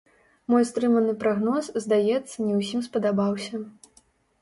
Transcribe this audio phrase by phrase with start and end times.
[0.53, 3.55] Мой стрыманы прагноз, здаецца, не ўсім спадабаўся.